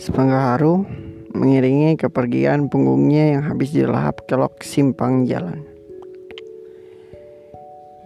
[0.00, 0.84] Sepenggal haru
[1.36, 5.64] mengiringi kepergian punggungnya yang habis dilahap kelok simpang jalan.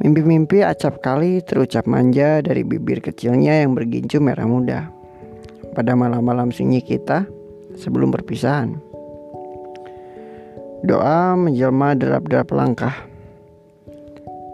[0.02, 4.80] Mimpi-mimpi acap kali terucap manja dari bibir kecilnya yang bergincu merah muda.
[5.74, 7.26] Pada malam-malam sunyi kita
[7.78, 8.76] sebelum perpisahan.
[10.84, 12.94] Doa menjelma derap-derap langkah.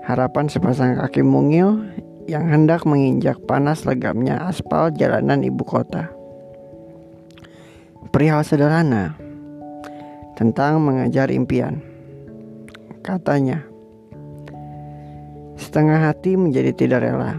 [0.06, 1.84] Harapan sepasang kaki mungil
[2.30, 6.21] yang hendak menginjak panas legamnya aspal jalanan ibu kota.
[8.10, 9.14] Perihal sederhana
[10.34, 11.78] tentang mengejar impian.
[13.06, 13.62] Katanya,
[15.62, 17.38] Setengah hati menjadi tidak rela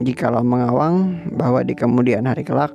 [0.00, 2.72] jikalau mengawang bahwa di kemudian hari kelak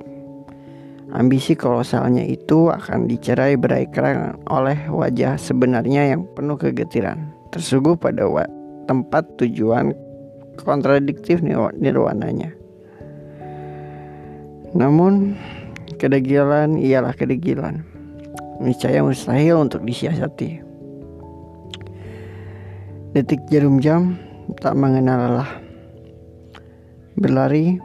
[1.10, 8.22] ambisi kolosalnya itu akan dicerai berai kerang oleh wajah sebenarnya yang penuh kegetiran tersuguh pada
[8.86, 9.92] tempat tujuan
[10.62, 12.54] kontradiktif nirwananya.
[14.78, 15.34] Namun
[15.98, 17.98] kedegilan ialah kedegilan
[18.58, 20.66] niscaya mustahil untuk disiasati.
[23.14, 24.18] Detik jarum jam
[24.58, 25.52] tak mengenal lelah.
[27.18, 27.78] Berlari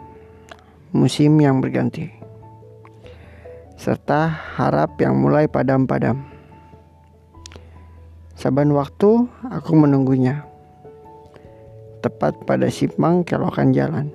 [0.93, 2.09] musim yang berganti.
[3.77, 6.21] Serta harap yang mulai padam-padam.
[8.37, 10.45] Saban waktu aku menunggunya.
[12.03, 14.11] Tepat pada simpang kelokan jalan.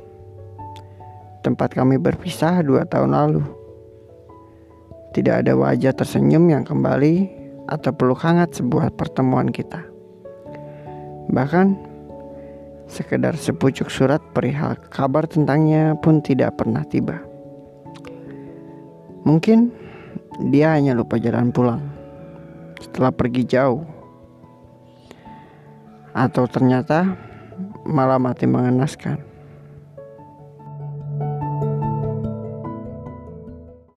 [1.41, 3.58] Tempat kami berpisah dua tahun lalu.
[5.13, 7.29] Tidak ada wajah tersenyum yang kembali
[7.69, 9.85] atau peluk hangat sebuah pertemuan kita.
[11.29, 11.89] Bahkan
[12.89, 17.21] Sekedar sepucuk surat perihal kabar tentangnya pun tidak pernah tiba.
[19.29, 19.69] Mungkin
[20.49, 21.85] dia hanya lupa jalan pulang
[22.81, 23.85] setelah pergi jauh.
[26.17, 27.13] Atau ternyata
[27.85, 29.21] malah mati mengenaskan.